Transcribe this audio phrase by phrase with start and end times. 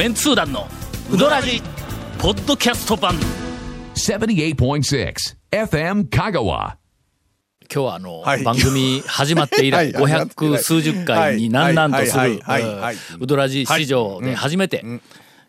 [0.00, 0.66] メンツー団の
[1.12, 1.60] ウドラジ
[2.18, 3.16] ポッドキャスト版。
[3.94, 5.14] 78.6
[5.52, 6.76] FM Kagawa.
[7.68, 8.42] 今日はあの、はい。
[8.42, 10.06] 番組始まって以来 はい。
[10.06, 12.40] 始まって以来500数十回になんなんとする
[13.20, 14.82] ウドラジ史上で初めて、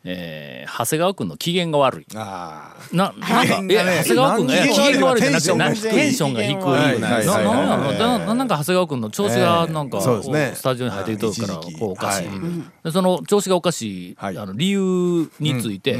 [0.03, 2.05] えー長谷川君の機嫌が悪い。
[2.15, 6.63] あななんか、ねえ長谷川君が機機嫌が悪いじゃなくてなテンションがテンションが低い。
[6.63, 12.39] はいなんか長谷川君の調子がなんか、スタジオに入ってるからこうおかしい、はい。
[12.85, 14.37] でその調子がおかしい、はい。
[14.37, 15.99] あの理由について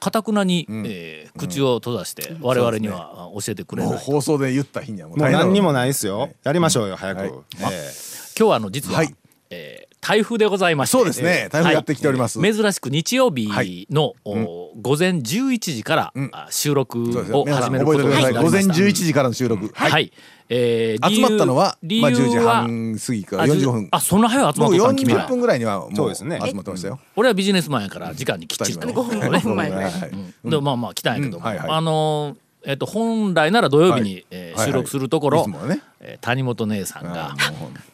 [0.00, 3.98] かたくなに、えー口を閉ざして我々には教えてくれない。
[3.98, 6.30] 放送で言った日にはもう何にもないですよ。
[6.42, 7.20] やりましょうよ、早く。
[7.20, 7.30] はい。
[7.72, 7.90] え
[8.38, 9.14] 今日はあの実は、はい。
[9.50, 10.96] えー台風でございまして。
[10.96, 11.48] そうですね。
[11.50, 12.38] 台風やってきております。
[12.38, 12.54] はい。
[12.54, 13.86] 珍しく日曜日はい。
[13.90, 16.30] の、お午前11時から、ん。
[16.32, 16.98] あ収録
[17.32, 18.72] を始めることになりました。
[18.74, 19.70] 11時からの収録。
[19.74, 20.12] はい、はい
[20.52, 23.88] えー集まったのはまあ理由10時は半過ぎからあ45分。
[23.92, 25.26] あそんな早く集まったん君40ら。
[25.28, 26.40] 分ぐらいにはもそうですね。
[26.44, 26.98] 集まってましたよ。
[27.14, 29.82] 俺はビジネスマンやから時間にきっちりと二5分5分前ぐら。
[29.82, 31.44] いはいでまあまあ来たんやけども、うん。
[31.44, 31.68] はいはい。
[31.70, 34.26] あのーえっと本来なら土曜日に、はい。
[34.30, 37.34] え収録するところ、えー谷本姉さんが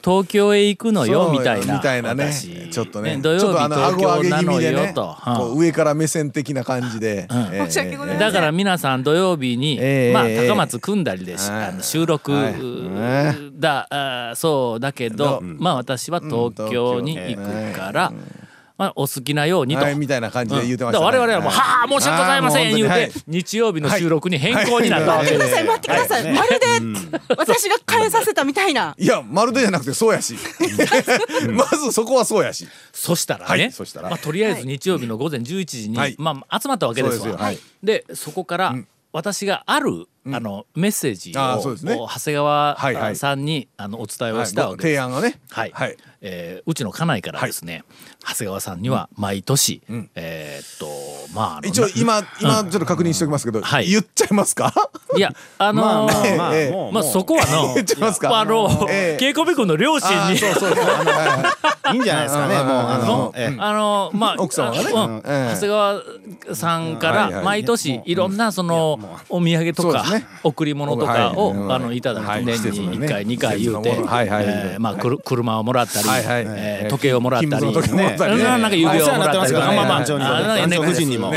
[0.02, 2.32] 東京へ行くのよみたいなみたいなね。
[2.32, 2.70] 私。
[2.70, 11.36] ちょっとね土曜日ちょっとあの東顎上げ京なの気味でねよと、こう上から目線的な感じでだから皆さん土曜日に、ええまあええ高松組んだりで
[11.82, 13.60] 収録はい。
[13.60, 15.56] だ、あーそうだけど、うん。
[15.58, 18.12] まあ私は東京に行くから、
[18.78, 19.82] まあお好きなようにと。
[19.82, 25.48] はいみたいな感じで言ってましただから我々はもう「はあ申し訳ございません」言うて、日曜日の収録に変更になったわけで。
[25.48, 25.64] す。
[25.64, 26.32] 待ってください。
[26.34, 28.74] 待ってください、まるで私が変えさせたみたい。
[28.74, 29.06] な、い。
[29.06, 30.36] やまるでじゃなくてそうやし
[31.50, 33.72] まずそこはそうやしそしたらね、はい。
[33.72, 36.16] そしたらまあ、とりあえず日曜日の午前11時に、はい。
[36.18, 37.18] まあ、集まったわけですわ。
[37.18, 37.58] そうですよはい。
[37.82, 38.74] でそこから、
[39.12, 41.94] 私がある、あのメッセージを、あーそうですね。
[41.94, 43.16] お長谷川はいはい。
[43.16, 44.94] さんにあのお伝えをはいしたわけです。
[44.94, 45.38] 提案をね。
[45.50, 45.96] はい、はい。
[46.22, 47.84] えーうちの家内からですね、
[48.26, 49.82] 長谷川さんには毎年、
[50.14, 50.86] えーっと
[51.34, 53.86] まあ一応今今ちょっと確認しておきますけどはい。
[53.88, 54.72] 言っちゃいますか？
[55.16, 56.70] いやあのー まあまあまあ、ええ。
[56.70, 58.38] もう、まあそこはの 言っちゃいますか？
[58.40, 59.24] あの、ええ。
[59.24, 60.16] 稽古部君の両親に。
[60.16, 60.84] あーそうそうそう。
[60.84, 61.96] はいい。
[61.98, 63.56] いんじゃないですかね、もう、あの、ええ。
[63.60, 64.90] あのまあ奥様がね。
[64.94, 65.16] あうん。
[65.18, 65.22] え
[65.52, 65.54] え。
[65.54, 66.02] 長谷川
[66.56, 68.98] さんから毎年いろんなその
[69.28, 70.26] お土産とかね。
[70.42, 71.76] 贈り物とかをはい。
[71.76, 72.44] あのいただはい。
[72.44, 76.44] く年に1回2回言うてえーまあくる車をもらったりはいはい。
[76.48, 77.50] えー時計をもらったり。
[77.50, 78.42] 金属の時計もらったりね。
[78.44, 79.76] なんか指輪をもらったりお世話になってますからね。
[79.76, 81.32] まあまあ団長にも夫人にも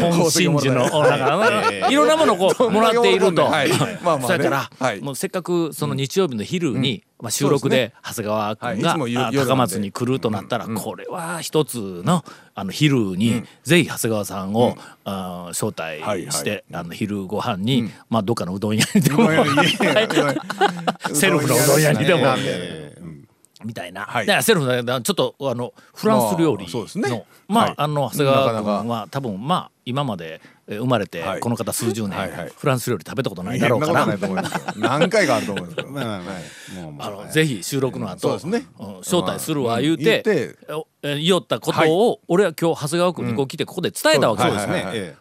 [0.00, 3.44] 本真珠のいろんなものをこうもらっていると。
[3.50, 3.68] はい
[4.02, 4.26] まあまあね。
[4.26, 5.00] そやからはい。
[5.00, 19.28] もうせっかくその日曜日の昼にまあ収録で長谷川君が高松に来るとなったらこれは一つのあの昼にぜひ長谷川さんをあー招待してあの昼ご飯にまあどっかのうどん屋にでも
[21.14, 22.90] セルフのうどん屋にでもええ
[23.64, 24.42] みたいな、はい。
[24.42, 27.26] セルフのちょっとあのフランス料理の、まあそうですね。
[27.46, 30.40] まあ、の長谷川君は多分まあ今までえー
[30.76, 31.40] 生まれてはい。
[31.40, 32.18] この方数十年、
[32.56, 34.06] フランス料理食べたことないいだろうから。
[34.76, 35.88] 何回かあると思いますけど。
[35.90, 36.22] ま
[37.00, 38.38] あのぜひ収録の後、
[39.00, 40.56] 招待するわ言うて
[41.02, 45.16] 言おったことを、俺は今日長谷川君にこう来てここで伝えたわけです、ね。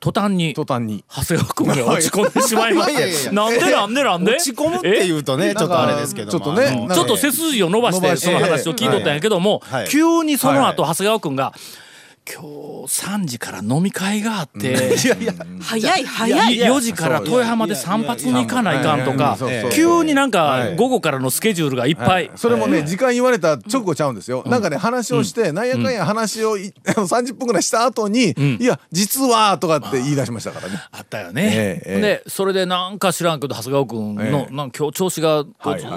[0.00, 1.02] 途端に途端に。
[1.08, 4.32] 長谷川君が落ち込んでしまいまして なんでなんでなんで？
[4.32, 6.26] え落ち込むって言うとね、ちょっとあれですけど。
[6.26, 6.30] も。
[6.30, 9.88] ちょっとねちょっと背筋を伸ばしてその話を聞いとったんやけども、はい。
[9.88, 11.54] 急にそのはい後長谷川君が
[12.26, 12.46] 「今日
[12.88, 14.96] 3時から飲み会があって、
[15.60, 16.56] 早 い早い。
[16.56, 19.36] 4時から豊浜で散髪に行かないかんとか
[19.72, 22.30] 急になんかはい午後からのスケジュールがいっぱい。
[22.36, 35.50] それもね時間言われた直後ちゃうんですよなんかね話をしてなんやかんや話をい30分ぐらいした後に「いや実は」とかって言い出しましたからねあったよね、でそれでなんか知らんけど長谷川君の、ええなんか今日調子がず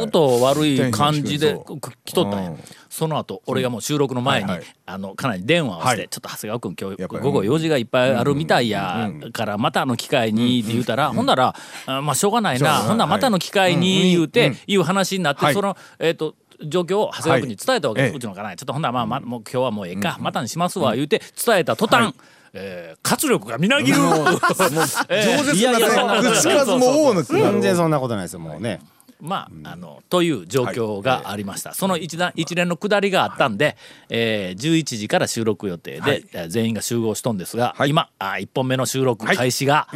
[0.06, 1.58] っと悪い感じで
[2.06, 2.58] 来とったんや、うん
[2.98, 4.68] その後俺がもう収録の前に、はいはい。
[4.88, 6.10] あのかなり電話をして、はい。
[6.10, 11.56] ちょっと長谷川君今日午後用事がいっぱいあるみたいやからまたの機会にって言うたら、ほんなら、
[11.86, 15.54] あまあしょうがないな、ほんならまたの機会に言うて、いう話になって、はい。
[15.54, 16.34] そのえっ、と
[16.64, 18.18] 状況を長谷川君に伝えたわけです、はい。
[18.18, 22.16] うちのかなちょっとほんならまあ、まあ、もう今日はもうええか、またにしますわ言うて伝えた途端、
[22.54, 23.98] えー活力がみなぎる。
[25.10, 28.80] えー饒舌いやいやそんな口数も多の全然そんなことないですよ、もうね。
[29.20, 33.76] まあ、あのという状況がありました、その一段一連の下りがあったんで、
[34.10, 39.88] えー、11時から収録予定で、えー全員が集合しとんですが、今あ1本目の収録開始が、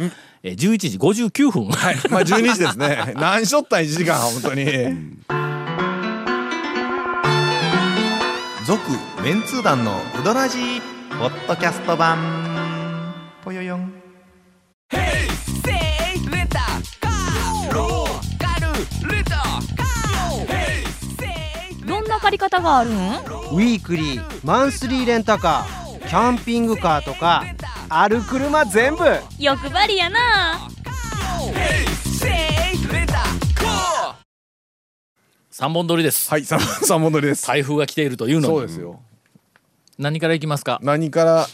[0.42, 1.96] えー、11時59分、はい。
[2.10, 3.14] まあ12時ですね。
[3.16, 4.64] 何しょったん？1時間 本当に。
[8.66, 8.80] 続
[9.22, 10.80] メンツー団のウドラジー
[11.18, 12.18] ポッドキャスト版。
[13.44, 14.01] ぽよよん
[22.22, 22.94] 借り方があるん？
[22.94, 27.44] ウィークリーマンスリーレンタカーキャンピングカーとか
[27.88, 29.04] ある車全部。
[29.38, 30.68] 欲張りやな。
[35.50, 37.46] 三本撮りです、はい三三本撮りです。
[37.46, 38.54] 台風が来ているというのに。
[38.54, 39.00] そうですよ。
[39.98, 40.78] 何からいきますか？
[40.82, 41.46] 何から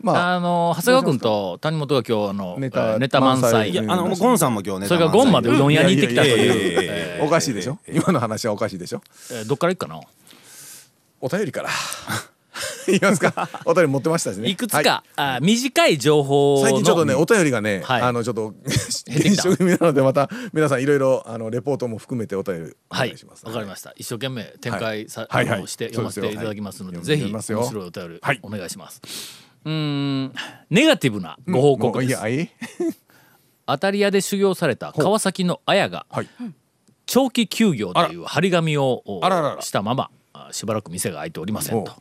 [0.00, 3.52] まああの長谷川君と谷本が今日あのネタえーネタ満満載。
[3.52, 7.24] 載いやあのゴンさんも今日ねそれからゴンまでうどん屋に行ってきたという。
[7.24, 7.78] おかしいでしょ？
[7.88, 8.98] 今の話はおかしいでしょ？
[9.28, 10.00] ーえーどっから行くかな？
[11.20, 11.68] お便りから。
[12.88, 13.48] いきますか？
[13.66, 14.48] お便り持ってましたしね。
[14.48, 14.84] いくつはい。
[14.84, 16.62] か、あ短い情報の。
[16.62, 18.02] 最近ちょっとねお便りがね、はい。
[18.02, 18.54] あのちょっと
[19.06, 23.08] 減少気味なのでまた皆さんいろいろあのレポートも含めてお便りおはい。
[23.08, 23.92] 願いします、わかりました。
[23.96, 25.68] 一生懸命展開さ、はい。
[25.68, 25.92] してはい。
[25.92, 28.40] 読ませていただきますので、ぜひ面白い読お便りはい。
[28.42, 29.00] お願いします、
[29.64, 30.32] うーん。
[30.70, 32.20] ネガティブなご報告です、
[33.66, 36.28] 当たり屋で修行された川崎の綾がはい。
[37.06, 39.02] 長期休業という張り紙を
[39.60, 41.90] したままあしばらく店が開いておりませんと。
[41.92, 42.00] ほ、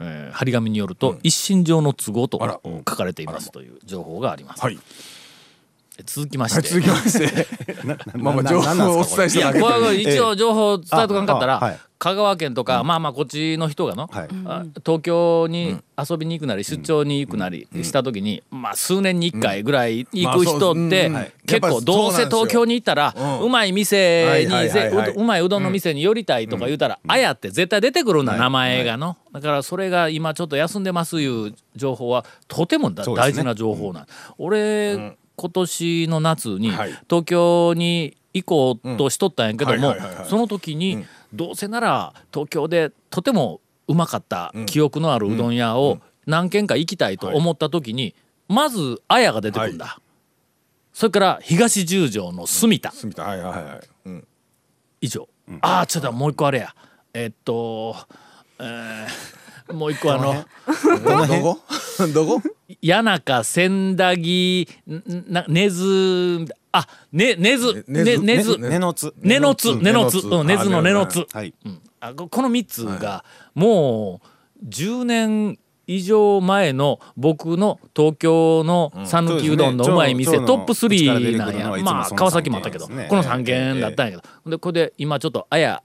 [0.00, 4.78] えー張り紙によると、一身上の都合と書かれていますという情報があります、はい、
[6.02, 7.46] 続きまして、はい、続きまして。
[8.18, 9.64] まあまあ情報をお伝えしいやただけで。
[9.64, 11.78] これは一応情報伝えとかんかったら、あはい。
[11.98, 14.28] 香川県とか、まあまあこっちの人がの、はい。
[14.44, 21.32] あ東京に遊びに行くなり出張に行くなりした時に、まあ数年に1回ぐらい行く人って、まあそううん。
[21.46, 24.54] 結構どうせ東京に行ったら、ううんまい店に、
[25.16, 29.16] ううまいうどんの店に寄りたいとか言うたら、あやって絶対出てくるんだ、名前がの。
[29.32, 34.06] だからそれが今ちょっと休んでますいう情報はとても大事な情報なん、
[34.38, 36.90] 俺、今年の夏にはい。
[37.08, 39.94] 東京に行こうとしとったんやけども
[40.28, 48.14] その時にどうせなら東京でとてもうまかった記憶のあるうどん屋を何軒か行きたいと思った時に
[48.48, 49.98] まず綾が出てくるんだ。
[50.92, 52.92] それから東十条の住田。
[52.92, 53.22] 住田。
[53.22, 54.26] はいはいはい、うん、
[55.00, 55.28] 以上、
[55.60, 56.74] ああちょっともう一個あれや。
[57.12, 57.96] えっと、
[58.58, 59.34] えー
[59.72, 60.34] もう一個あの
[61.26, 61.58] どこ？
[62.12, 62.42] どこ？
[62.82, 64.68] 谷中千駄木
[65.48, 69.76] 根津あね根津根津ね根のつ根の津。
[69.76, 70.18] 根の津。
[70.18, 70.26] 根の津。
[70.26, 71.26] うん根津の根の津。
[71.32, 71.54] はい。
[71.64, 71.80] うん。
[72.00, 73.24] あここの3つが
[73.54, 74.20] も
[74.62, 81.82] う10年以上前の僕の東京の讃岐うどんのうまい店、そうですねトップ3なんや。
[81.82, 83.06] まあ川崎もあったけど、ね。
[83.08, 85.82] この3軒だったんやけど、でこれで今ちょっと綾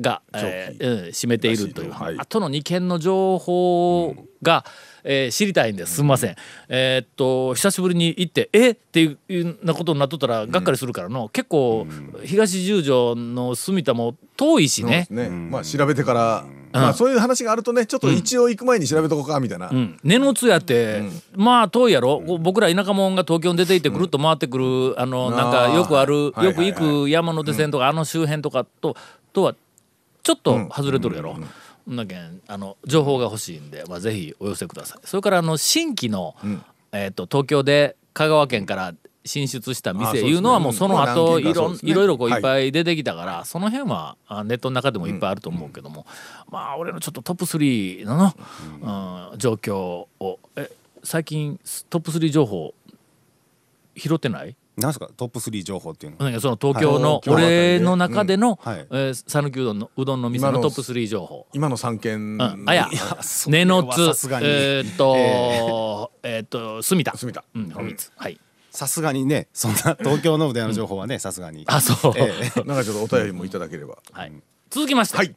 [0.00, 2.16] が、えーうん占めているという、はい。
[2.18, 4.64] あとの2軒の情報が、
[5.04, 5.96] えー知りたいんです。
[5.96, 6.36] すみません、
[6.68, 8.70] えーっと久しぶりに行ってえ？
[8.70, 11.86] っていうなことになっとったらがっかりするからの、結構
[12.24, 21.02] 東十条の住田も遠いしね、ね、まあ調べてから、まあそういう話があるとねちょっと一応行く前に調べとこうかみたいな、うん、根の津やって、
[21.34, 28.96] まあ遠いやろ、僕ら田舎者が東京に出ていってぐるっと回ってくる、あのなんかよくある、はいよく行く山手線とか、あの周辺とかと
[29.32, 29.54] とは
[30.22, 31.36] ちょっと外れとるやろ。
[31.88, 34.98] だけんあの情報が欲しいんで、まあ、ぜひお寄せください。
[35.06, 36.34] それからあの新規の、
[36.92, 38.94] えー、と東京で香川県から
[39.24, 42.40] 進出した店いうのはもうそのまあ後いろいろいろこういはい。
[42.40, 46.06] っぱい出てきたから、その辺はあネットの中でもいっぱいあると思うけども、
[46.50, 49.38] まあ俺のちょっとトップ3のの、うん。
[49.38, 49.76] 状況
[50.18, 50.38] を。
[50.56, 50.70] え
[51.04, 51.58] 最近
[51.90, 52.74] トップ3情報
[53.96, 54.56] 拾ってない？
[54.76, 55.08] なんすか？
[55.16, 56.24] トップ3情報っていうの。
[56.24, 58.72] なんかその東京の俺の中でのうん。
[58.72, 58.86] はい。
[58.90, 61.46] えー讃岐うどんのうどんの店今ののトップ3情報。
[61.52, 62.88] 今の三件うん、あや
[63.48, 64.00] 根の津
[64.42, 67.16] えーっとえーっと住田。
[67.16, 67.44] 住田。
[67.54, 68.38] うんこの三つはい。
[68.70, 71.64] さすがにねそんな東京のうどん屋の情報はねさすがに。
[71.66, 72.14] あそう。
[72.16, 72.60] ええ。
[72.64, 73.98] なんかちょっとお便りもいただければ。
[74.12, 74.32] はい、
[74.70, 75.34] 続きまして、はい。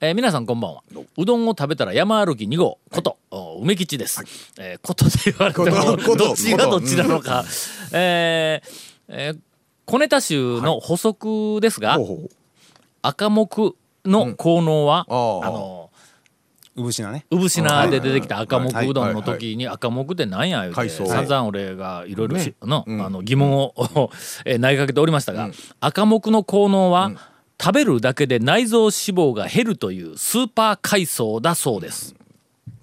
[0.00, 0.82] えー皆さんこんばんは。
[1.16, 3.18] うどんを食べたら山歩き2号こと、
[3.52, 4.22] お梅吉です、
[4.58, 7.44] えーことで言われてもどっちがどっちなのか、
[7.92, 8.68] えー
[9.08, 9.38] えー
[9.84, 12.28] 小ネタ集の補足ですが、ほうほう。
[13.02, 15.44] 赤木の効能は、あー。
[15.46, 15.90] あの
[16.74, 17.26] うぶしなね。
[17.30, 18.72] 産品で出てきた赤はい。
[18.72, 22.84] 木うどんの時に赤木って何や言うて散々俺がいろいろしねの。
[22.86, 23.74] あの疑問を
[24.46, 27.12] えー投げかけておりましたが赤木の効能は
[27.60, 32.14] 食べるだけで内臓脂肪が減るというスーパー海藻だそうです。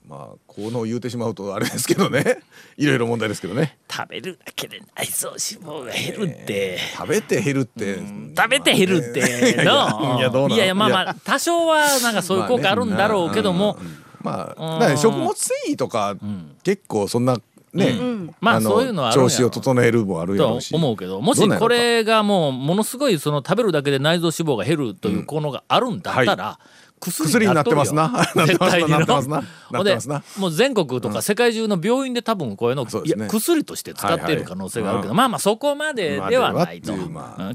[0.07, 2.39] まあこの言うてしまうとあれですけどね。
[2.77, 3.77] いろいろ問題ですけどね。
[3.89, 6.79] 食べるだけで内臓脂肪が減るって。
[6.95, 7.99] 食べて減るって、
[8.37, 10.17] 食べて減るっての。
[10.19, 10.55] いやどうなの？
[10.55, 13.77] いやいやまあまあ多少はなんかそういう効果あるんだろうけども。
[14.21, 16.15] まあだから食物繊維とか、
[16.63, 17.39] 結構そんな
[17.73, 17.93] ね、
[18.41, 20.73] まあのそういうのは調子を整えるもあるやろとうし。
[20.75, 21.21] 思うけど。
[21.21, 26.59] もしこれがもうものすごいその食べるだけで内臓脂肪が減るという効能があるんだったら、薬になっとるよ
[26.99, 28.27] 薬になってますな。
[28.45, 28.99] 絶対にの。
[28.99, 29.43] なってますな。
[29.69, 29.97] ほんで
[30.37, 33.23] もう全国とか世界中の病院で多分こういうの、いそうですね。
[33.25, 35.17] や薬として使っている可能性があるけど、はいはい。
[35.17, 36.93] まあまあそこまでではないと、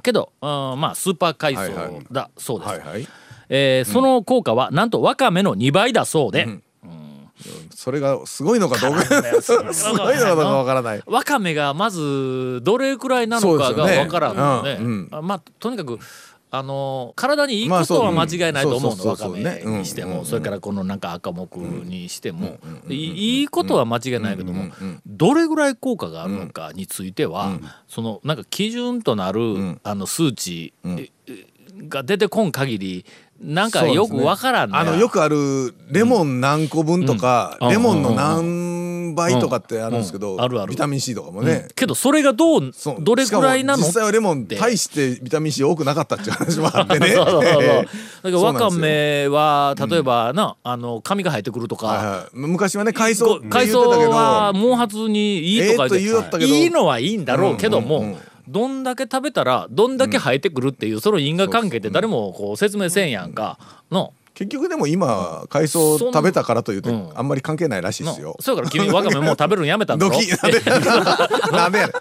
[0.02, 0.48] けど、うん
[0.80, 2.30] まあスーパー海藻だ。
[2.38, 3.08] そうです、はいはい。
[3.48, 6.62] えーその効果はなんとわかめの2倍だそうで、うん。
[7.74, 9.02] それがすごいのかどうか。
[9.42, 11.02] すごいのかどうかわからない。
[11.04, 15.98] わかめがまずどれくらいなのかがわからんのねそうですよねあまあとにかく
[16.56, 19.40] あの体にいいことは間違いないと思うのまあわかめ
[19.78, 22.58] にしてうんもそれからこのなんか赤木にしても。
[22.88, 24.70] いいことは間違いないけども
[25.06, 27.58] どれぐらい効果があるのかについては
[27.88, 31.10] そのなんか基準となるあの数値え
[31.88, 33.04] が出てこん限り
[33.40, 34.78] なんかよくわからんね。
[34.78, 37.68] あのよくあるレモン何個分とか、うん。
[37.70, 38.63] レモンの何
[39.14, 47.86] 倍とかってあるんですけど、うんあるあるビタミン C とかもね、けどそれがどうどれくらいなのしかも実際はレモン大してビタミン C 多くなかったっていう話もあってねそうそうそうそうだえ
[48.24, 58.18] けどわかめは例えばな、あの髪が生えてくるとか、はいはい昔はね海藻海藻は毛髪にいいとかええと言ったけどいいのはいいんだろうけども、うんうんうん
[58.48, 63.58] どんだけ食べたらどんだけ生えてくるっていうその因果関係って誰もこう説明せんやんか
[63.90, 64.12] の。
[64.34, 67.12] 結局でも今海藻食べたからというとうん。
[67.14, 68.30] あんまり関係ないらしいですよ。
[68.30, 68.36] の。
[68.40, 70.12] そうやから君わかめもう食べるのやめたんだろ？
[70.12, 71.92] ドキなんでやね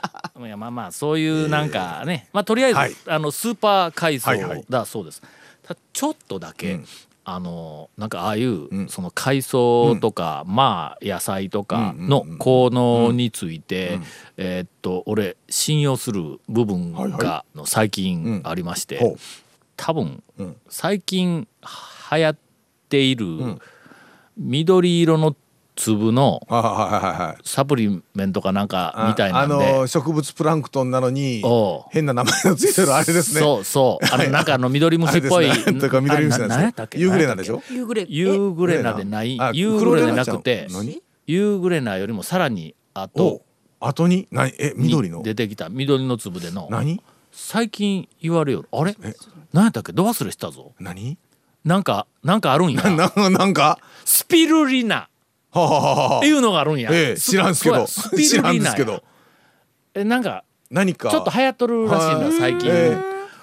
[0.42, 2.96] んいやまあまあそういうなんかね、まあとりあえず、はい。
[3.08, 4.66] あのスーパー海藻はいはい。
[4.70, 5.22] だそうです。
[5.62, 6.86] たちょっとだけ、うん。
[7.26, 8.90] あのなんかああいう、ん。
[8.90, 14.00] その海藻とか、まあ野菜とかの効能について、
[14.36, 19.16] えーっと俺信用する部分が、はいはの最近ありまして、
[19.78, 20.58] 多分、うん。
[20.68, 21.48] 最近
[22.18, 22.38] 流行っ
[22.90, 23.26] ている
[24.38, 25.36] 緑色の
[25.76, 26.40] 粒の
[27.44, 29.56] サプリメントかなんかあみたいなんで。
[29.56, 31.42] あの植物プランクトンなのに
[31.90, 33.42] 変な名前のついてるあれですね。
[33.42, 34.06] そうそう。
[34.14, 35.50] あの、なんかあの緑虫っぽい。
[35.50, 35.56] ね。
[35.80, 37.00] とか緑虫なんですけ？
[37.00, 37.64] ユーグレナでしょ？
[37.72, 38.08] 夕暮れ。
[38.08, 39.36] ユーグレナでない？
[39.42, 39.50] あ。
[39.52, 40.68] ユーグレナじゃなくて
[41.26, 43.42] ユーグレナよりもさらにお後
[43.80, 44.28] 後に？
[44.30, 44.54] 何？
[44.60, 45.24] えに緑の？
[45.24, 45.70] 出てきた。
[45.70, 47.02] 緑の粒での、何？
[47.32, 48.70] 最近言われよる。
[48.72, 48.96] あれ？
[49.52, 49.92] 何やったっけ？
[49.92, 50.74] ど忘れしたぞ。
[50.80, 51.18] 何？
[51.64, 52.82] なんか、なんかあるんや。
[52.92, 53.80] ななんか？
[54.06, 55.08] スピルリナ。
[55.56, 56.90] っていうのがあるんや。
[56.92, 57.86] ええ知らんすけど。
[57.86, 58.64] 知らんルリナや。
[58.64, 59.04] ですけど。
[59.94, 61.10] え、なんか、何か？
[61.10, 62.70] ちょっと流行っとるらしいんだ、はい最近。
[62.72, 62.98] え。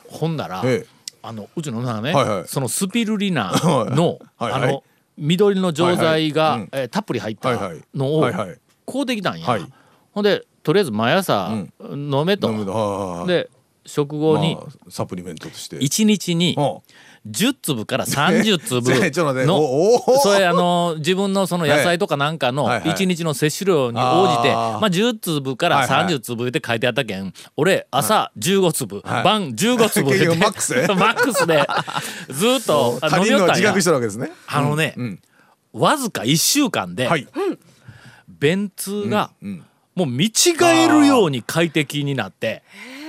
[0.09, 1.01] ほんなら、ええ。
[1.23, 2.49] あのうちの女がね、はいはい。
[2.49, 4.63] そのスピルリナのはいはい。
[4.65, 4.85] あの
[5.17, 6.61] 緑の錠剤が、はいはい。
[6.61, 6.69] うん。
[6.73, 7.51] えーたっぷり入った
[7.95, 8.59] のをはいはい。
[8.87, 9.67] こうできたんや、はい。
[10.13, 11.53] ほんでとりあえず毎朝
[11.93, 12.73] 飲めと、飲むの。
[12.75, 13.49] はあはあはあで
[13.87, 15.77] 食後にまあサプリメントとして。
[15.77, 16.81] 1日には
[17.29, 18.81] 10粒から30粒
[19.47, 22.81] のそれあの自分のその野菜とかなんかのはい。
[22.81, 26.15] はい1日の摂取量に応じてまあ10粒からはいはい。
[26.15, 29.25] 30粒って書いてあったけん俺朝15粒はい。
[29.25, 31.67] 晩15粒結で局マックスで マックスで。
[32.31, 33.47] ずっと飲みよったんや。
[33.47, 34.33] 人の自覚してるわけですね。
[34.47, 35.21] あのねうん。
[35.75, 37.29] わずか1週間ではい。
[38.29, 39.65] 便通がうん。
[39.95, 40.31] もう見違
[40.63, 42.63] えるように快適になって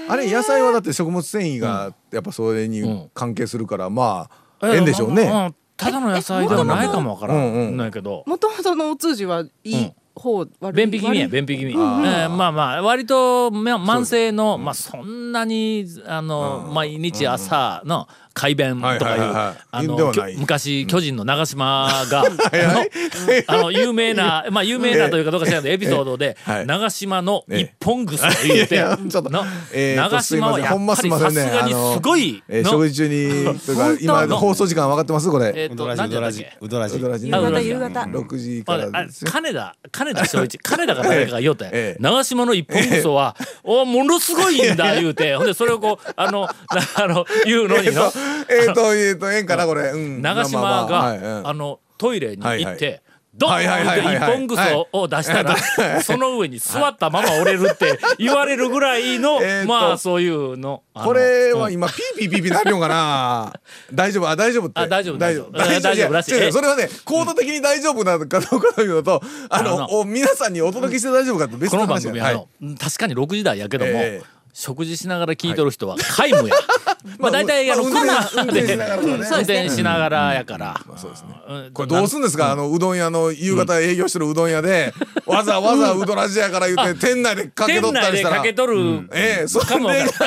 [0.07, 2.71] あれ野菜はだって食物繊維がやっぱそれうん。
[2.71, 4.29] に関係するからま
[4.59, 5.25] あええんでしょうね。
[5.25, 5.55] ん。
[5.77, 7.53] ただの野菜ではないかもわからうん。
[7.53, 7.73] うん。
[7.73, 8.23] んないけど。
[8.27, 11.77] もともとのお通じはいい方、悪い便秘気味や便秘気味、えん。
[11.77, 19.61] ーまあまあ割とま慢性の、まあそんなにあの、毎日朝の快便とかいう、はいはいはいはい。
[19.71, 35.29] あの昔巨人の長嶋が、あのあの有名な まあ有名なというかどうか知らないけどエピソードで、はい長嶋の一本ぐすと言うて、 いやいやちょっとのえーと長嶋はやっぱりさすがにすごい食事中にとか今の放送時間分かってます？
[35.29, 35.51] これ。
[35.55, 36.57] えっ、と何て言っけ？
[36.61, 37.29] うどらじうどらじ。
[37.29, 37.69] ね夕方あうどらじ。
[37.69, 37.99] 夕方。
[38.01, 40.57] 6時かあれあれら金田金田正一。
[40.63, 41.97] 金田か誰かが言おうて、ええ。
[41.99, 45.35] 長島の一本ぐそは、おものすごいんだ言うて。
[45.35, 46.49] ほんでそれをこうあのな
[46.95, 48.11] あの言うのにの
[48.49, 49.89] えっとえっとええんかなこれ。
[49.89, 50.21] うん。
[50.21, 51.47] 長島が、はいうん。
[51.47, 53.01] あのトイレに行って、はいはい。
[53.33, 55.55] ドーンはいはいはいはいって一本ぐそを出したら、
[56.03, 60.83] その上に座ったまま折れるって言われるぐらいの、 まあそういうの。
[60.93, 61.73] これはうん。
[61.73, 63.53] 今ピーピーピーピーなるのかな。
[63.93, 64.81] 大丈夫あ大丈夫って。
[64.81, 65.51] あ大丈夫大丈夫。
[65.57, 66.13] 大丈夫。
[66.13, 66.51] らしい。
[66.51, 72.47] それはねコード的に大丈夫なのかどうかというのとああの皆さんにお届けして大丈夫かって別この番組はあの、
[72.77, 76.55] 確かに6時台やけども、ええ食事しながら聞いとる人は皆無や。
[77.17, 80.79] まあ大体あのまあ車で運転しながらやから。
[80.97, 81.29] そうですね。
[81.47, 81.71] うん。
[81.73, 82.51] これどうすんですか？
[82.51, 84.93] あのうどん屋の夕方営業してるうどん屋で
[85.25, 88.37] わざわざうどらじやから言って店内でかけ店とったりしたら。
[88.37, 89.79] かけとるええそか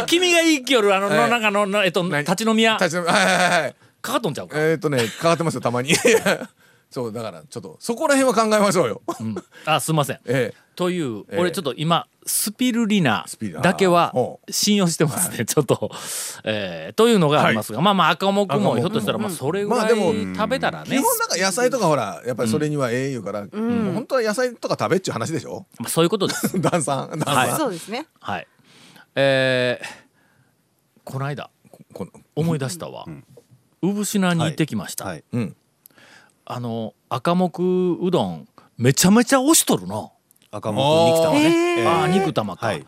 [0.07, 1.29] 君が言いきよるあの、ええ。
[1.29, 2.77] なんかののえっと立ち飲み屋。
[2.77, 3.75] か立ち飲みはいはいはいはい。
[4.03, 4.59] かっとんちゃうか？
[4.59, 5.95] えーっとねかかってますよたまに。
[6.91, 9.03] そうだからちょっとそこら辺は考えましょうよ。
[9.21, 9.35] うん。
[9.65, 10.17] あすみません。
[10.27, 10.65] ええ。
[10.77, 11.39] という、ええ。
[11.41, 13.27] 俺ちょっと今スピルリナ
[13.63, 15.91] だけはほ信用してますね、ちょっと、
[16.45, 23.49] えーというのがありますが、まあまあ赤目赤目もひょっとしたらまあそれぐらいまあでも食べたらね、基本なんか野菜とかほらやっぱりそれにはええ言うから、も
[23.91, 25.67] う本当は野菜とか食べっちゅう話でしょ？
[25.79, 26.59] まあ、そういうことです。
[26.63, 27.11] ダンさん。
[27.11, 27.51] ダンさん、はい。
[27.57, 28.07] そうですね。
[28.21, 28.47] はい。
[29.17, 29.87] えー、
[31.05, 31.51] この間
[31.93, 32.11] この。
[32.37, 33.05] 思い出したわ。
[33.83, 35.05] 産品に行ってきました。
[35.05, 35.25] はい。
[35.33, 35.57] うん。
[36.47, 40.14] あの赤木うどんめちゃめちゃ押しとるの。
[40.57, 41.71] 赤目肉玉ね。
[41.79, 42.87] えーああ肉玉か、はい。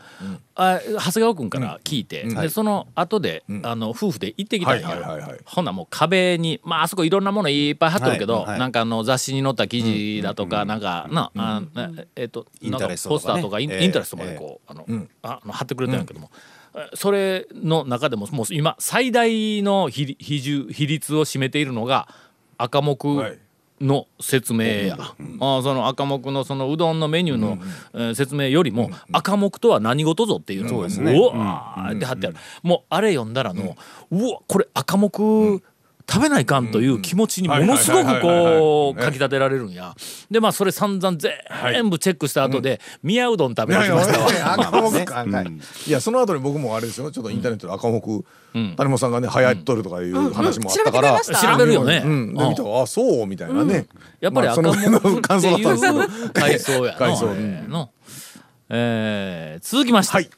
[0.54, 5.40] あ長谷川君から聞いて、でその後で、あの夫婦で行ってきたんや、はいはいはいはい。
[5.44, 13.84] ほんならもう壁にまああそこいろんなものいっぱい貼っとるけど、はいはいなんかあの雑誌に載った記事だとか、なんかな、あなえっ、とインタレストなんかポスターとかイン,、ええ。
[13.84, 14.86] インタレストまでこう、あの、
[15.22, 16.30] ああの貼ってくれてるんやけども、
[16.74, 22.08] えそれの中でももう今最大の比率比重比率を占めているのが
[22.58, 23.38] 赤木、はい
[23.80, 27.58] の説明や、あーその赤目のそのうどんのメニューの、
[27.94, 31.18] えー説明よりも、赤目とは何事ぞっていうのがそうですね。
[31.18, 33.76] うわーって貼ってある、もうあれ読んだらの、
[34.10, 35.62] うわこれ赤目
[36.08, 39.94] 食べないかんという気持ちにものすごくこうかき立てられるんや。
[40.30, 44.52] でまあそれ散々全部チェックした後で宮うどん食べましたわ。
[44.54, 45.24] 赤目か、
[45.86, 47.10] いやその後に僕もあれですよ。
[47.10, 48.00] ちょっとインターネットで赤目、
[48.76, 52.02] 谷本さんがね流行っとるとかいう話もあったから、調べてくれました調べるよね。
[52.04, 53.86] うん、で見たらあそうみたいなね、
[54.20, 57.90] やっぱりまあ赤目って感想だったんですけどいう 階層 やの。
[58.68, 60.30] えー続きまして、はい。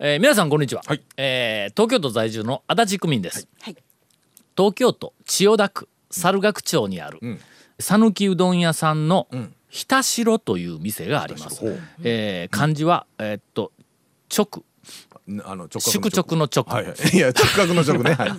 [0.00, 1.02] えー皆さんこんにちは、はい。
[1.16, 3.76] えー東京都在住の足立区民です、はい
[4.60, 7.18] 東京都千代田区猿楽町にある
[7.78, 9.26] 讃岐、うどん屋さんの
[9.70, 13.72] ひたしろという店があります、えー漢字はえーっと
[14.36, 14.62] 直。
[15.44, 17.16] あの直宿直の直、はいはい。
[17.16, 18.30] いや直角の直ね、はい。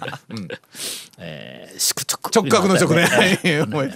[1.18, 2.44] えー宿直。
[2.44, 3.04] 直角の直ね。
[3.06, 3.40] はい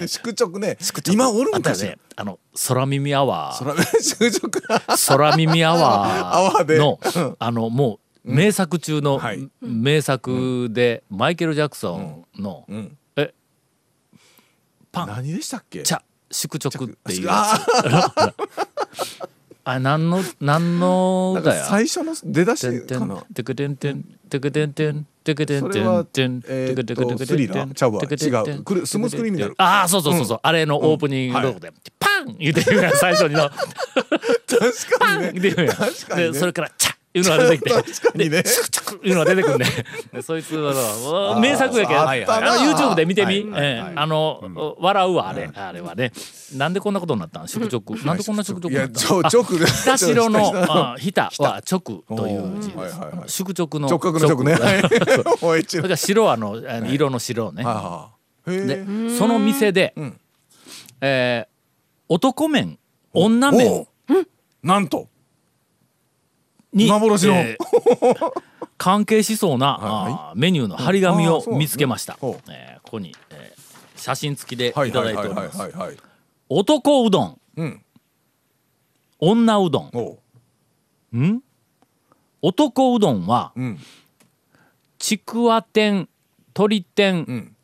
[0.08, 0.78] 宿直ね。
[1.12, 1.90] 今おるんかしら？
[1.90, 5.16] ねあの空耳アワー。
[5.16, 6.76] 空耳 アアワワーで。
[6.76, 6.98] ーの
[7.38, 9.48] あのもう名作中のはい。
[9.62, 12.96] 名作でマイケル・ジャクソンのん。
[13.16, 13.32] え？
[14.92, 15.08] パン。
[15.08, 15.82] 何でしたっけ？
[15.82, 17.28] 茶宿直っていう
[19.64, 36.85] あ何 の何のなんか歌や最初の出だてんしてかなてくてんてんてくてんてんてくてんてそれはんてんえーっとてくてくてくてんスリラーちゃうわてくてんてん違うクルスムーズクリミナルああそうそうそうそうあれのオープニングでパン言うてるやん最初にの確かにね言うてるやん確かにねでそれからチ
[37.18, 38.18] いうのが出てきて。
[38.18, 38.28] ね。
[38.28, 39.66] でチクチクいうのが出てくるね。
[40.12, 43.92] で そいつはの名作やけど YouTube で見てみ、はいええ。
[43.94, 46.12] あの、笑うわあれ、あれはね。
[46.54, 47.48] なんでこんなことになったん？
[47.48, 47.96] 宿直。
[48.04, 49.66] なんでこんな宿直になったちょ直で。
[49.66, 53.28] ひたしろのちょっとあひたは直という字はいはいはい。
[53.28, 54.56] 宿直の直角の直ね。
[55.40, 57.64] それから白はあの色の白ね、
[58.46, 60.18] でえその店で、ん。
[61.00, 61.56] えー
[62.08, 62.78] 男麺
[63.12, 63.86] 女麺
[64.62, 65.08] なんと
[66.76, 67.34] に幻の。
[67.34, 68.32] えー
[68.78, 72.50] 関係しそうな、あーメニューの張り紙を見つけました、ほう。
[72.50, 73.66] えーここに、えー
[73.98, 75.96] 写真付きでいたはいだはいいはいはいておりますはいはい。
[76.50, 77.40] 男うどん。
[77.56, 77.82] うん。
[79.18, 79.90] 女うどん。
[79.94, 80.18] お
[81.14, 81.18] う。
[81.18, 81.42] ん？
[82.42, 83.78] 男うどんはうん。
[84.98, 86.08] ちくわ天
[86.54, 87.56] 鶏天ん。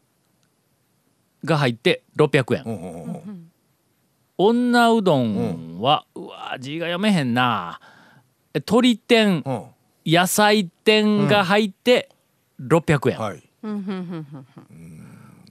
[1.45, 2.71] が入って600円、う
[3.31, 3.53] ん
[4.39, 7.79] 女うどんは、うわ字が読めへんな。
[7.83, 7.92] え
[8.55, 9.63] 鶏天うん。
[10.05, 12.09] 野菜天が入って
[12.61, 13.43] 600円、はい。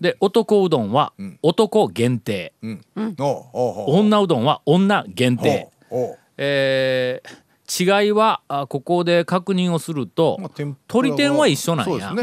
[0.01, 1.39] で男うどんはん。
[1.41, 2.81] 男限定、うん。
[2.97, 5.69] 女うどんは女限定、
[6.37, 12.17] えー違いはあここで確認をすると、まあ天は鶏天は一緒なんや、そう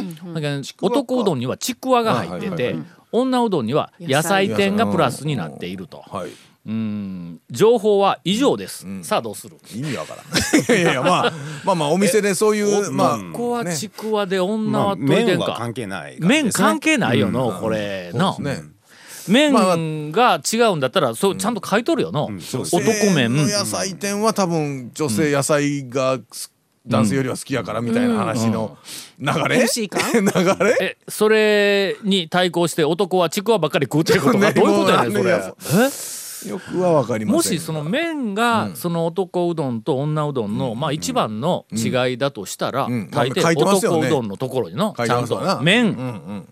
[0.83, 6.05] 男うどんにはちくわが入ってて、はいはいはい女うどんには野菜天がプラスになっていると。
[6.07, 6.31] はい
[6.69, 7.41] うん。
[7.51, 9.57] 情報は以上です、さあどうする？
[9.75, 10.81] 意味わからん。
[10.81, 11.33] いやいやまあ
[11.65, 16.65] まあまあお店でそういうまあここはちくわで女まあは鶏天か、麺は関係ない感じ麺ですね。
[16.65, 18.13] 関係ないよの、これ。
[18.13, 18.69] な、そうですね。
[19.29, 22.37] 麺まあが違うんだったらそうちゃんと書いとるよの、男
[23.15, 26.53] 麺女性の野菜店は多分女性野菜がす
[26.87, 28.79] 男性よりは好きやからみたいな話の
[29.19, 29.57] 流れ？
[29.57, 30.77] ヘルシー感流れ？
[30.81, 35.25] えそれに対抗して男はちくわばっかり食うてることがねどういうことやねんそれ。
[35.25, 35.55] もうあの
[36.47, 43.11] よくはわかりませんもしその麺がその男うどんと女うどんのまあ一番の違いだとしたらん。
[43.11, 46.47] 大抵男うどんのところにのちゃんとてますわな麺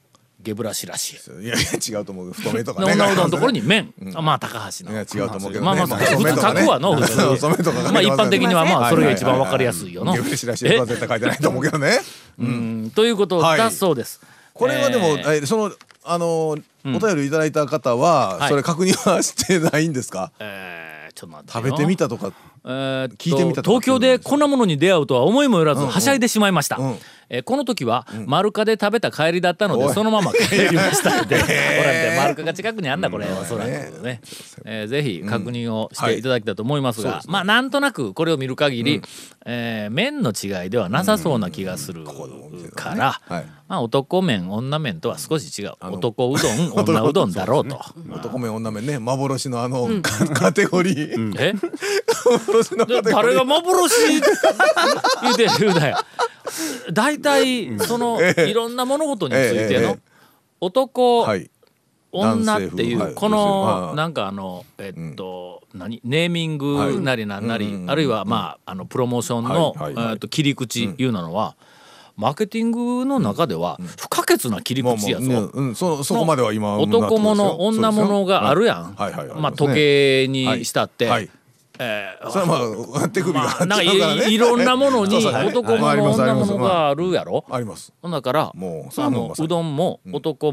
[0.46, 1.46] ゲブラシラシい。
[1.46, 2.92] やいや違うと思う太めとかでね。
[2.94, 3.92] 女うどんのところに麺。
[4.14, 5.60] あまあ高橋いやの違うと思うけどね。
[5.60, 10.12] まあまあまあ普通書くわのまあ一般的にはまあはいそれが一番わかりやすいよの。
[10.12, 11.98] ゲブレシラシは絶対書いてないと思うけどね。
[12.38, 12.92] うん。
[12.94, 14.20] ということだそうです。
[14.54, 15.42] これはでも、えー。
[15.42, 15.72] えその
[16.04, 16.56] あの
[16.94, 18.48] お便りいただいた方は、はい。
[18.50, 22.30] それ確認はしてないんですか、えーちょっと待って食べてみたとか？
[22.64, 26.96] えー聞いてみた東京でこんなものに出会うとは思いもよらずはしゃいでしまいました、うん
[27.28, 31.10] えーこの時は丸カで食べた帰りだったので、そのまま帰りました。
[31.22, 34.20] って、ほ らって丸カが近くにあんだこれ、おそらくね、
[34.64, 39.02] えーぜひ確認をしていただきたいと思いますが、まあなんとなくこれを見る限り、
[39.44, 42.04] えー麺の違いではなさそうな気がする
[42.74, 43.46] から、はい。
[43.68, 45.72] まあ男麺女麺とは少し違う。
[45.80, 47.80] 男うどん 女うどんだろうと。
[48.12, 48.98] 男麺女麺ね。
[49.00, 51.52] 幻のあの、カカテゴリー、え？
[52.24, 53.12] 幻のカテゴリー。
[53.12, 53.92] 誰が幻？
[55.22, 55.96] 言うてるだよ
[56.92, 59.98] 大体そのいろんな物事についての
[60.60, 61.50] 男、はい。
[62.12, 66.00] 女っていうこのなんかあのえっと何？
[66.02, 69.74] ネーミングなりなんなりあるいはまああのプロモーションの
[70.10, 71.56] えっと切り口いうのは
[72.16, 75.30] マーケティングの中では不可欠な切り口やぞ。
[75.30, 78.94] もう、うん、そそこまでは今男物女物があるやん、
[79.38, 81.28] まあ時計にしたって、はい
[81.78, 83.82] えーそれはまあ手首がまあ、なんか
[84.28, 87.44] いいろんなものに 男物女物があるやろ？
[87.50, 87.92] あります。
[88.02, 88.52] だから
[89.44, 90.52] うどんも男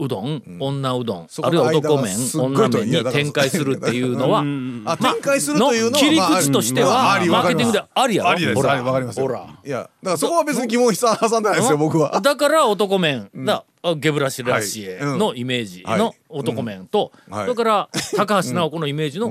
[0.00, 4.40] うどん女うどんあるいは男麺女麺に展開するっていうのは
[4.86, 8.30] あ展開するというのは切りまあ口としてまあはマーケティングでありやろ？
[8.30, 8.72] ありですほら。
[8.72, 9.26] はいわかりますよ。
[9.26, 9.46] ほら。
[9.64, 12.20] いやだからそこは別に疑問挟んでないですよ僕は。
[12.20, 13.30] だから男麺。
[13.34, 15.98] だあゲブラシラシエのイメージはい。
[15.98, 17.44] の男麺とはい。
[17.44, 19.26] それから高橋直子のイメージの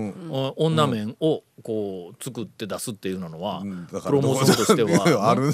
[0.58, 5.32] お女麺をこう作って出すっていうのはだプロモーションとしては。
[5.32, 5.52] ある？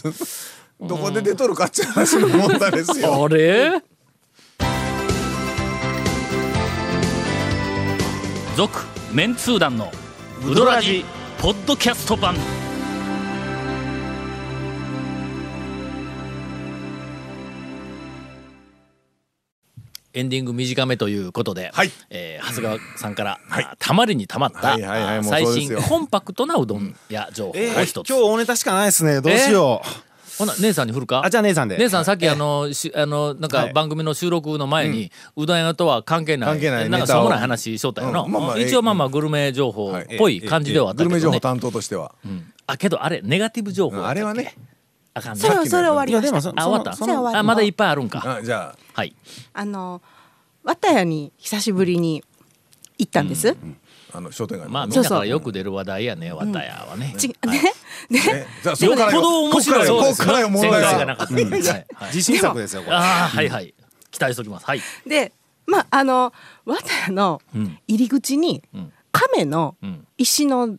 [0.81, 3.23] どこで出とるかっていう話の問題ですよ。
[3.23, 3.81] あれ？
[8.55, 9.91] 続メンツー団の
[10.49, 11.03] ウドラジ
[11.39, 12.35] ポッドキャスト版。
[20.13, 21.91] エンディング短めということで、はい。
[22.09, 29.19] えー長谷川さんから、あたまりにたまった、はいはいはい最新コンパクトなうどん屋情報えーを一つ、今日おネタしかないですね。
[29.19, 31.23] どうしようほな姉さんに振るか？
[31.23, 31.77] あじゃあ姉さんで。
[31.77, 33.73] 姉さんさっきえあのしあのなんかはい。
[33.73, 36.49] 番組の収録の前にうどん屋とは関係ない。
[36.49, 36.89] 関係ない。
[36.89, 38.13] なんかしょうもない話しとったようん。
[38.13, 41.15] まあまあな一応まあまあグルメ情報っぽい感じではあったグルけどね。
[41.15, 42.13] メ情報担当としては。
[42.25, 42.51] うん。
[42.67, 44.55] あけどあれネガティブ情報あれはね。
[45.13, 45.39] あかんね。
[45.39, 46.35] それそれ終わりました。
[46.35, 46.93] もそそのあ終わった？
[46.95, 47.37] それ終わり。
[47.37, 48.37] あまだいっぱいあるんか。
[48.39, 49.15] あじゃはい。
[49.53, 50.01] あの
[50.63, 52.23] 綿屋に久しぶりに
[52.97, 53.55] 行ったんです、
[54.15, 57.13] ああの商店街のまあみんなからよく出る話題やねわたやはね。
[57.17, 57.35] ちね？
[58.09, 59.61] で えじゃあそこからいここ
[60.15, 60.87] から問題が。
[60.87, 61.33] はなかった。
[61.33, 61.85] はいはい。
[62.13, 62.95] 自信作ですよこれ。
[62.95, 63.73] ああはいはい。
[64.11, 64.65] 期待しておきます。
[64.65, 64.81] はい。
[65.07, 65.31] で
[65.67, 66.33] まああの
[66.65, 67.77] 綿屋のうん。
[67.87, 68.91] 入り口にん。
[69.11, 70.07] 亀のうん。
[70.17, 70.77] 石の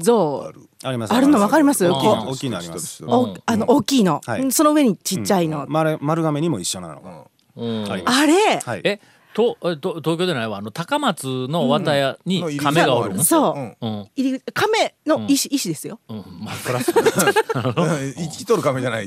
[0.00, 0.52] 像。
[0.82, 1.14] あります。
[1.14, 1.88] あるの分かります？
[1.88, 2.58] 大きいの。
[2.58, 3.04] あります。
[3.04, 7.84] おあの大きいの、その上にちっちゃいの、丸丸亀にも一緒なのうん。
[7.90, 8.80] あれ、はい。
[8.84, 9.00] え
[9.34, 10.58] とえと東京でないわ。
[10.58, 12.56] あの高松の綿屋にうん。
[12.56, 13.60] 亀がおるんそう、う。
[13.60, 13.76] ん。
[13.80, 14.08] うん。
[14.16, 16.00] 入り亀の石,、石ですよ。
[16.08, 16.24] うん。
[16.40, 19.04] まあプラス生きとる亀じゃない。
[19.04, 19.06] い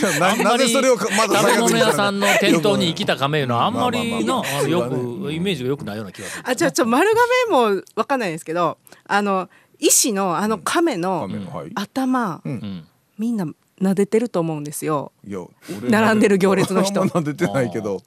[0.00, 6.44] やななぜそれをかまだ食べ物屋さんの店頭に生ききた亀いうのはあんまりのよくイメージがよくないような気がする。
[6.46, 7.10] あちょちょ丸
[7.50, 11.72] 亀もわかんないですけどあの石のあの亀の亀のはい。
[11.74, 12.86] 頭、うん。
[13.18, 13.46] みんな
[13.80, 15.12] 撫でてると思うんですよ。
[15.26, 15.40] いや
[15.78, 17.02] 俺並んでる行列の人。
[17.02, 18.00] 撫でてないけど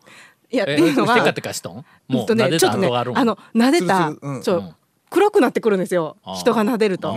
[0.52, 4.76] いやってえいうのはテカテカしとんもうと撫でちょっとねた跡があるんあの撫でたちょうん。
[5.10, 6.18] 黒くなってくるんですよ。
[6.36, 7.14] 人が撫でると。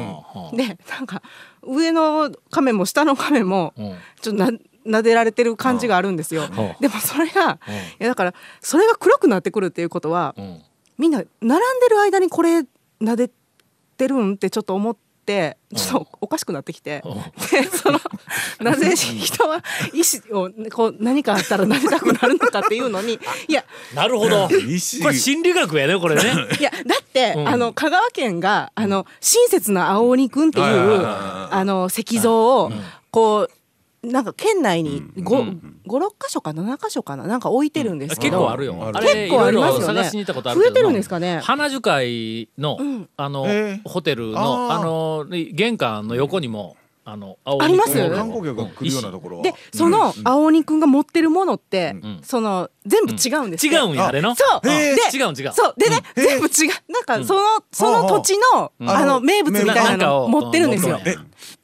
[0.53, 0.57] うん。
[0.57, 1.23] でなんか
[1.63, 3.95] 上の亀も下の亀もうん。
[4.21, 4.51] ちょっとな
[4.87, 6.45] 撫でられてる感じがあるんですよ。
[6.45, 6.57] ん。
[6.81, 7.59] でもそれが
[7.99, 10.63] いやだからそれが黒くなってくるっていうことはうん。
[10.99, 12.61] みんな並んでる間にこれ
[13.01, 13.31] 撫で
[13.97, 15.01] てるんってちょっと思って
[15.75, 17.03] ちょっとおかしくなってきて。
[17.51, 18.01] でその
[18.61, 19.63] なぜ人は
[19.93, 23.15] 意思をこう何かあったら撫でたくなるのかっていうのに
[23.49, 23.65] いや
[23.95, 24.49] なるほど。
[24.51, 26.23] 石これ心理学やねこれね。
[26.59, 27.49] いやだって、うん。
[27.49, 32.73] あの香川県があの親切な青鬼くんっていう、あの石像を
[33.11, 33.51] こう
[34.03, 35.45] なんか県内に五
[35.87, 37.27] 五六箇所か7箇所かな？
[37.27, 38.39] なんか置いてるんですけど。
[38.39, 38.65] 結構ある。
[38.65, 39.81] よ結構ありますよね。
[39.81, 40.73] ろ探しに行ったことあるけど。
[40.73, 41.41] 増えてるんですかね？
[41.41, 43.09] 花樹海のん。
[43.19, 43.89] あのえー。
[43.89, 49.43] ホテルのあの玄関の横にもあの青あります観光客が来るようなところは。
[49.43, 52.21] でその青鬼くんが持ってるものって、ん。
[52.23, 54.35] その全部違うんです違うんやあれの？
[54.35, 54.67] そう。
[54.67, 55.53] で違う違う。
[55.53, 55.75] そう。
[55.77, 56.93] でね、全部違う。
[56.93, 58.89] なんかその、その土地の、ん。
[58.91, 60.99] あの名物みたいなの持ってるんですよ。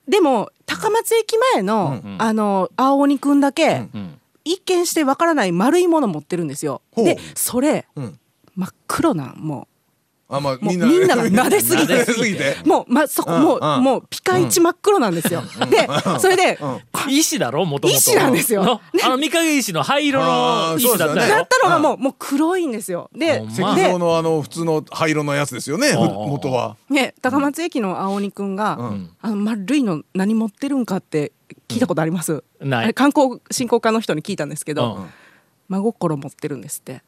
[0.07, 6.81] でも高松駅前の、あの青鬼くんだけ、うん一見してわからない丸いもの持ってるんですよ。
[6.97, 8.19] でそれ、うん。
[8.55, 9.67] 真っ黒なんも
[10.29, 12.57] あまあもうみんなみんなが撫ですぎ撫てですぎて。
[12.65, 13.83] もうまそこもううん。
[13.83, 15.43] もうピカイチ真っ黒なんですよ。
[15.71, 16.59] でそれで
[17.09, 18.65] 石だろもともと石なんですよ。
[18.65, 18.81] の？
[19.05, 23.09] あの三影石の灰色の石だっただったのがもうもう黒いんですよ。
[23.15, 25.93] で石で像のあの普通の灰色のやつですよね。
[25.95, 26.77] 元は。
[26.91, 28.79] ね高松駅の青鬼くんが、
[29.23, 31.33] あの丸いの何持ってるんかって
[31.69, 32.95] 聞いたことあります、ない。
[32.95, 35.07] 観光振興課の人に聞いたんですけど、うん。
[35.69, 37.03] 真心持ってるんですって。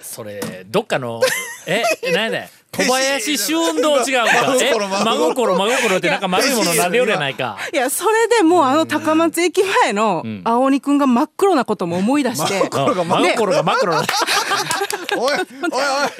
[0.00, 1.20] それどっかの
[1.66, 4.56] え何やねん 小林修運動違うか？
[4.58, 4.78] え真
[5.18, 5.96] 心真心。
[5.98, 12.94] ってなんか丸いものなんでよりやないかいやそれでもうあの高松駅前の青鬼くんが真っ黒なことも思い出して、うん真心
[13.52, 14.02] が真っ黒な
[15.18, 15.42] おいおいおい。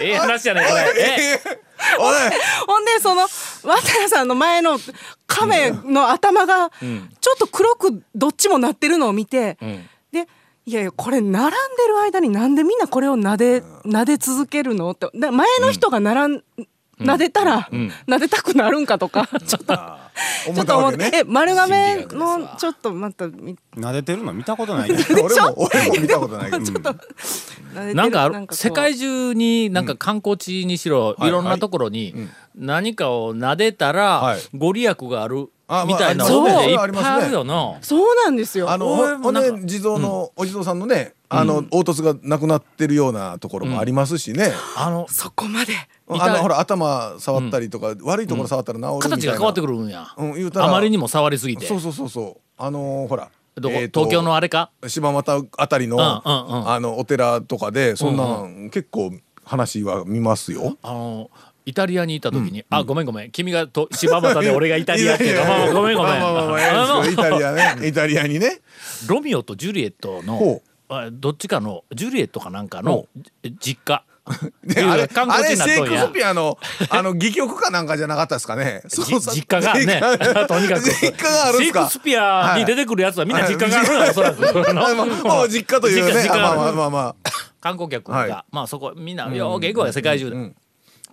[0.01, 0.83] ええ話やねんこれ。
[0.99, 1.41] え？
[1.99, 2.15] おい。
[2.67, 3.23] ほんでその
[3.63, 4.79] 渡谷さんの前の
[5.27, 9.57] 亀の頭がちょっと黒くどっちもなってるのを見て、ん。
[9.57, 9.85] で
[10.65, 11.57] いやいやこれ並んで
[11.89, 16.45] る間になんでみんなこれを撫で撫で続けるのってだ前の人が並ん、
[17.01, 25.25] 撫でたら、撫でたくなるんかとか ちょっとちょ思っっと思って、丸亀のちょっとまたみ撫でてるの見たことないけど。
[25.25, 26.63] 俺も俺も見たことないけど。
[26.71, 28.07] 撫でてるな
[28.39, 32.15] んか世界中になんか観光地にしろ、はいいろんなところに
[32.55, 34.41] 何かを撫でたら、はい。
[34.55, 36.83] ご利益があるあみたいなまあお店いっそう。
[36.83, 37.79] ありますねぱいあるよな。
[37.83, 38.71] そうなんですよ。
[38.71, 44.53] あのほんで地蔵のお地蔵さんのねあの凹凸がなくなってるようなところもありますしね。
[44.77, 45.73] あのそこまで。
[46.09, 50.09] あのほら頭触ったりとか悪いところ触ったら治る形が変わってくるんや。
[50.17, 51.67] うん言うたらあまりにも触りすぎて。
[51.67, 52.41] そうそうそうそう。
[52.59, 54.71] あのーほら東京のあれか？
[54.87, 59.13] 柴又あたりの、あのお寺とかでそんなん、結構
[59.45, 60.79] 話は見ますよ。
[60.83, 61.31] あの
[61.65, 65.35] イタリアにいた時に、あごめんごめん君がと柴又で俺がイタリアって
[65.73, 67.13] ごめんごめん。
[67.13, 68.61] イタリアねイタリアにね。
[69.07, 70.61] ロミオとジュリエットの
[71.13, 73.07] どっちかのジュリエットかなんかの
[73.43, 74.05] じ実家
[74.65, 76.57] であれ観光ピアの
[76.91, 78.83] あの戯曲かなんかじゃなかったですかね。
[78.89, 80.01] 実家がね
[80.47, 84.43] とにかく実家があるんシェイクスピアに出てくるやつはみんな実家があるおそらく
[85.49, 87.15] 実家というねまあまあまあまあ
[87.61, 90.55] 観光客が、はいまあそこみんなよく行くわよ世界中で、ん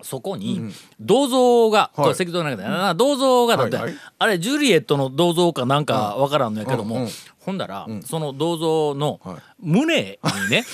[0.02, 2.10] そこに銅像が、こはい。
[2.10, 3.78] れ石像の中でな銅像がだって、
[4.18, 7.08] あれジュリエットの銅像かなんかわからんのやけども、
[7.40, 9.36] ほんだら、その銅像のはい。
[9.60, 10.64] 胸にね、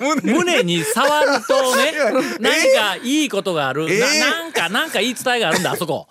[0.22, 0.82] 胸に。
[0.84, 1.92] 触るとね
[2.40, 6.06] 何かいいことがある、えなんかなんか言い伝えがあるんだあそこ。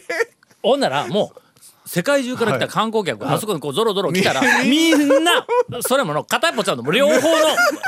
[0.62, 1.40] ほんならもう
[1.86, 5.46] 世界中から来た観光客があそこにこうゾロゾロ来たらみんな。
[5.82, 6.90] それもの片っぽちゃうの。
[6.90, 7.14] 両方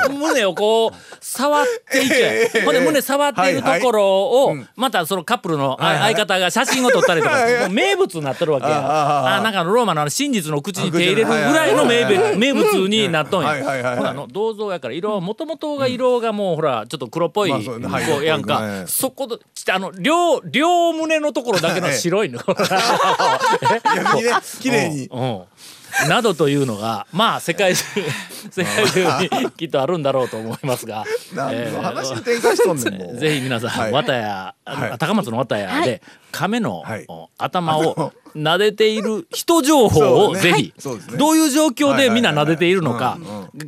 [0.09, 4.05] の胸をこう触っていてほんで胸触っているところ
[4.47, 9.37] をまたそのカップルのあ相方が写真を撮ったりとか名物になってるわけや。
[9.37, 13.49] あなんかローマの真実の口に手入れるぐらいの名物名物になっとんや。
[13.97, 17.57] ほらあの銅像やから色もともとが色がもうほらちょっと黒っぽいや
[18.37, 18.55] んか。
[18.55, 19.37] はいそこで
[19.71, 22.39] あの両両胸のところだけの白いの
[24.59, 25.07] 綺麗に。
[25.11, 25.41] うん
[26.07, 27.83] などというのがまあ世界中
[28.51, 33.17] 世界中にきっとあるんだろうと思いますが、何の話に展開しとんねん。
[33.17, 33.91] ぜひ皆さん、はい。
[33.91, 34.97] 綿屋、はい。
[34.97, 37.05] 高松の綿屋で、亀の、はい。
[37.07, 40.73] お頭を撫でている人情報をぜひ、
[41.17, 43.17] どういう状況でみんな撫でているのか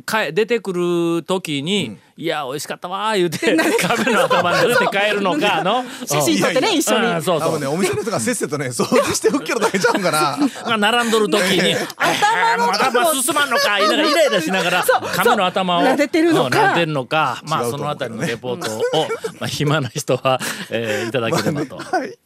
[0.04, 5.84] か出てくる時に「いや美味しかったわ」言うて 亀の頭撫でて帰るのかの？
[6.06, 7.06] 写真撮ってね一緒に。
[7.06, 7.48] うんそうそう。
[7.48, 10.38] 多分ねお店の人がせっせとね 掃除して吹っ切るだけちゃうんかな。
[10.64, 14.84] が並んどる時に「頭の頭進まんのか」言いながらイライラしながら
[15.16, 16.74] 亀の頭を撫でてるのか。
[16.74, 19.08] てるのかまあそのあたりのレポートを、
[19.40, 20.40] まあ、暇な人は、
[20.70, 21.76] えーいただければと。
[21.76, 22.16] はい。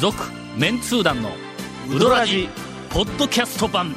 [0.00, 0.22] 続
[0.56, 1.30] メンツー団の
[1.90, 2.48] ウドラジ
[2.90, 3.96] ポッドキャスト版